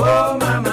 [0.00, 0.67] Oh, mama.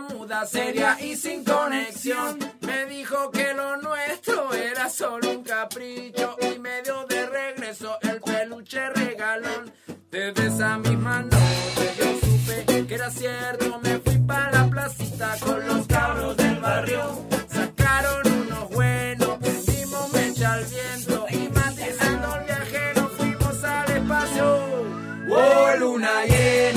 [0.00, 2.38] muda, seria y sin conexión.
[2.60, 8.20] Me dijo que lo nuestro era solo un capricho y me dio de regreso el
[8.20, 9.72] peluche regalón.
[10.10, 15.66] Desde esa misma noche yo supe que era cierto, me fui para la placita con
[15.66, 17.26] los cabros del barrio.
[17.48, 24.70] Sacaron unos buenos, prendimos mecha al viento y matizando el viaje nos fuimos al espacio.
[25.32, 26.69] Oh, luna yeah.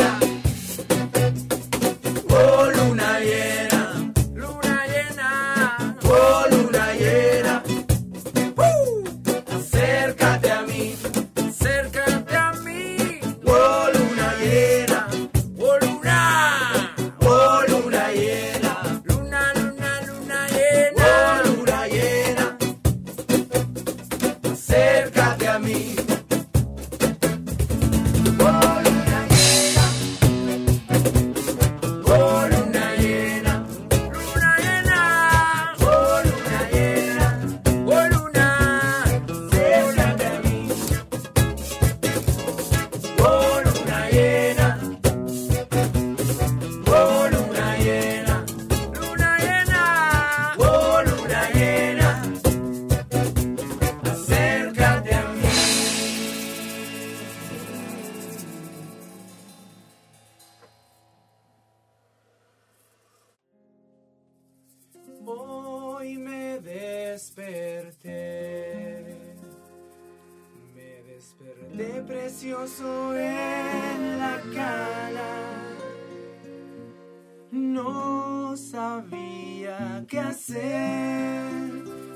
[77.56, 81.44] No sabía qué hacer,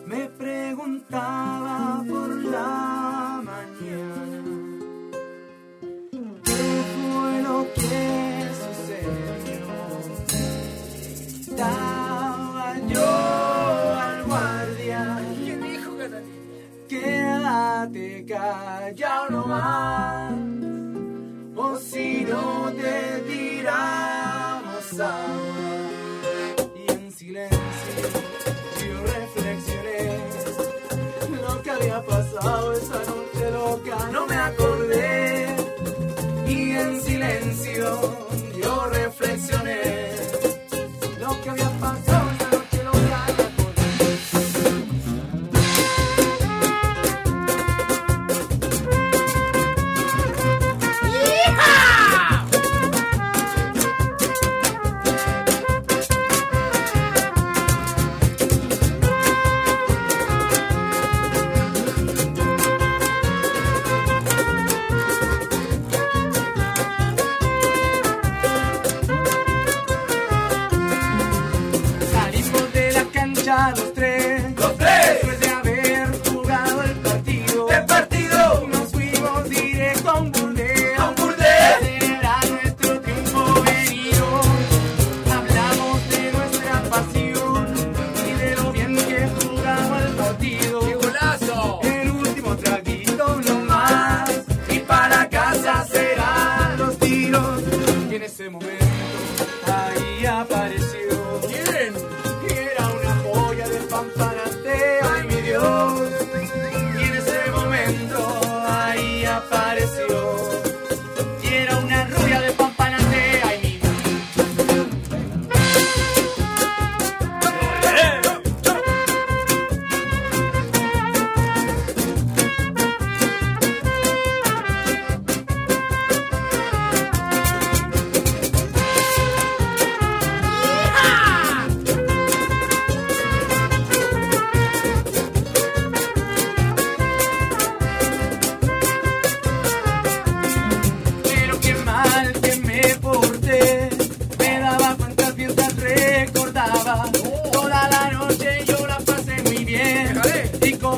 [0.08, 4.44] me preguntaba por la mañana.
[6.44, 9.68] ¿Qué fue lo que sucedió?
[11.52, 13.08] Estaba yo
[13.96, 15.22] al guardia.
[15.44, 16.10] ¿Quién dijo que
[16.88, 20.34] Quédate callado nomás,
[21.56, 23.37] o si no te digo
[25.00, 27.60] y en silencio
[28.82, 30.18] yo reflexioné
[31.40, 33.37] lo que había pasado esa noche.
[73.58, 74.17] a los tres.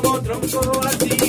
[0.02, 1.19] como tronco así.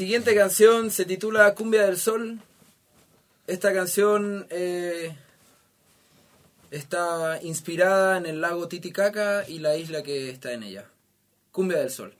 [0.00, 2.40] siguiente canción se titula Cumbia del Sol.
[3.46, 5.14] Esta canción eh,
[6.70, 10.86] está inspirada en el lago Titicaca y la isla que está en ella.
[11.52, 12.14] Cumbia del Sol.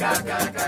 [0.00, 0.59] ga, ga, ga.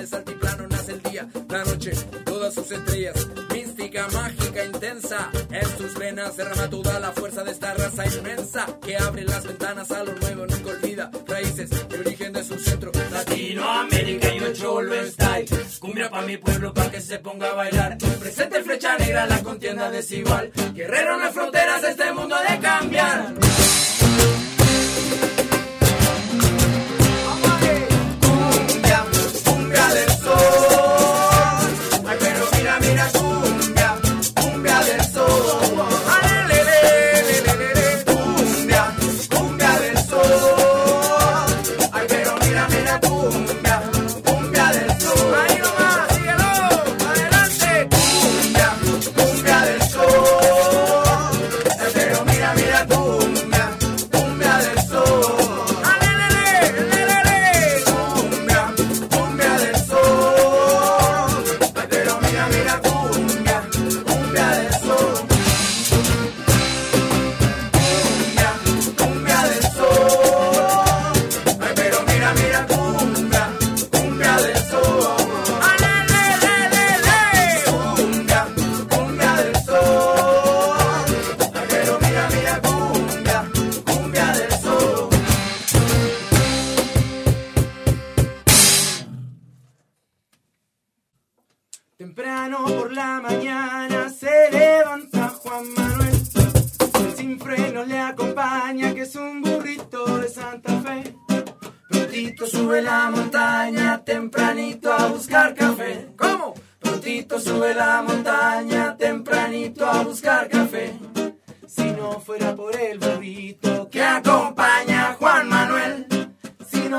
[0.00, 1.92] grandes altiplano nace el día, la noche,
[2.24, 7.74] todas sus estrellas, mística, mágica, intensa, en sus venas derrama toda la fuerza de esta
[7.74, 12.44] raza inmensa que abre las ventanas a lo nuevo, nunca olvida raíces, el origen de
[12.44, 15.46] su centro, Latinoamérica y un cholo style,
[15.80, 19.90] cumbia pa' mi pueblo pa' que se ponga a bailar, presente flecha negra, la contienda
[19.90, 23.49] desigual, guerrero las fronteras, este mundo ha de cambiar.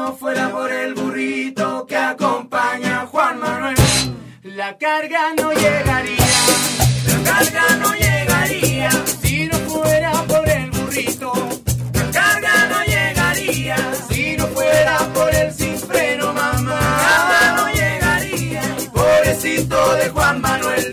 [0.02, 3.76] no fuera por el burrito que acompaña a Juan Manuel,
[4.44, 6.26] la carga no llegaría,
[7.08, 8.90] la carga no llegaría,
[9.22, 11.32] si no fuera por el burrito,
[11.94, 13.76] la carga no llegaría,
[14.10, 20.42] si no fuera por el sin freno, mamá, la carga no llegaría, pobrecito de Juan
[20.42, 20.91] Manuel.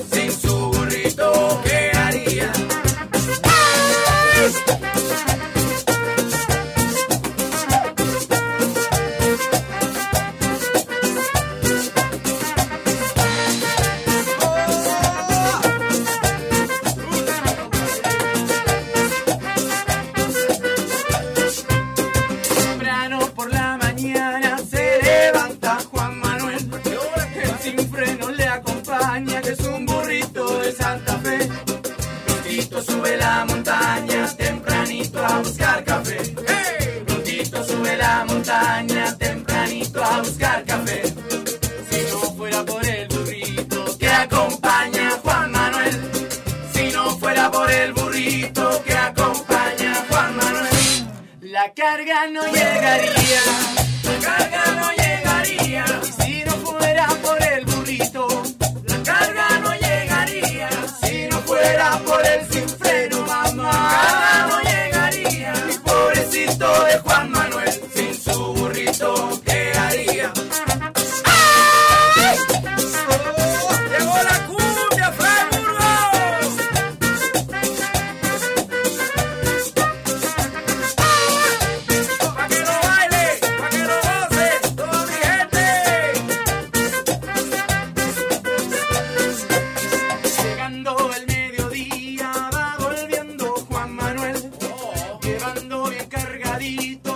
[96.18, 97.07] cargadito.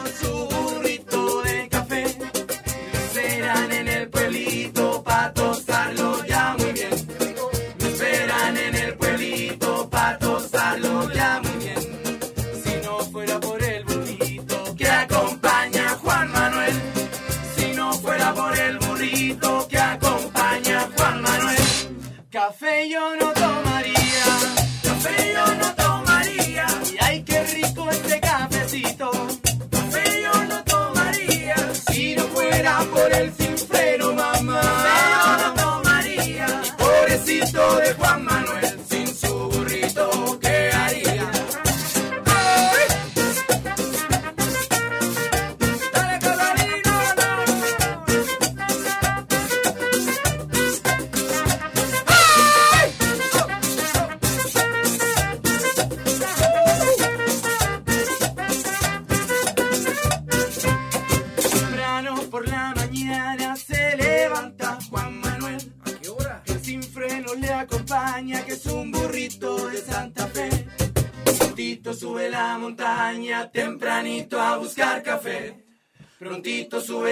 [38.02, 38.51] Aquaman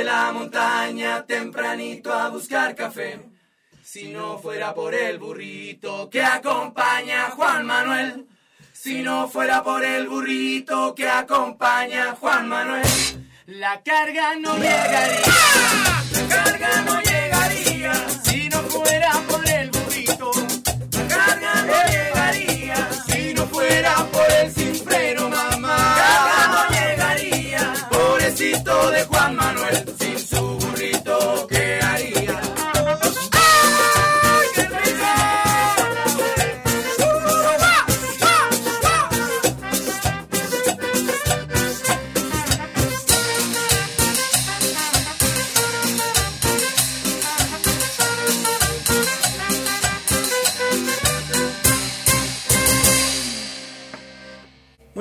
[0.01, 3.21] sube la montaña, tempranito a buscar café.
[3.83, 8.27] Si no fuera por el burrito que acompaña a Juan Manuel.
[8.73, 12.87] Si no fuera por el burrito que acompaña a Juan Manuel.
[13.47, 15.21] La carga no llegaría.
[16.13, 17.70] La carga no llegaría.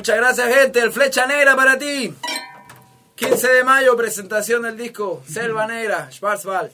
[0.10, 0.80] Muchas gracias, gente.
[0.80, 2.12] El Flecha Negra para ti.
[3.13, 6.72] 15 de mayo, presentación del disco Selva Negra, Schwarzwald.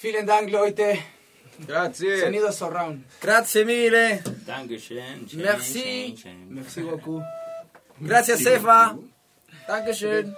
[0.00, 1.04] Vielen Dank, Leute.
[1.66, 2.20] Grazie.
[2.20, 3.04] Sonido surround.
[3.20, 4.22] Grazie mille.
[4.46, 5.28] Dankeschön.
[5.28, 6.14] schön, Merci.
[6.48, 7.24] Merci beaucoup.
[7.98, 8.96] Gracias, Sefa.
[9.66, 10.32] Dankeschön.